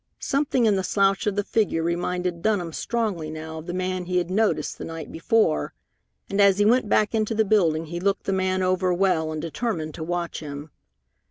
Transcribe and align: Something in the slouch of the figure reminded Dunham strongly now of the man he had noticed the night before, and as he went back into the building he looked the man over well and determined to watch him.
Something 0.17 0.65
in 0.65 0.77
the 0.77 0.83
slouch 0.83 1.27
of 1.27 1.35
the 1.35 1.43
figure 1.43 1.83
reminded 1.83 2.41
Dunham 2.41 2.73
strongly 2.73 3.29
now 3.29 3.59
of 3.59 3.67
the 3.67 3.73
man 3.75 4.05
he 4.05 4.17
had 4.17 4.31
noticed 4.31 4.79
the 4.79 4.83
night 4.83 5.11
before, 5.11 5.75
and 6.27 6.41
as 6.41 6.57
he 6.57 6.65
went 6.65 6.89
back 6.89 7.13
into 7.13 7.35
the 7.35 7.45
building 7.45 7.85
he 7.85 7.99
looked 7.99 8.23
the 8.23 8.33
man 8.33 8.63
over 8.63 8.91
well 8.95 9.31
and 9.31 9.39
determined 9.39 9.93
to 9.93 10.03
watch 10.03 10.39
him. 10.39 10.71